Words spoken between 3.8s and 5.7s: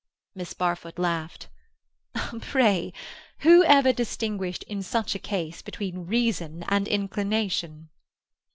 distinguished in such a case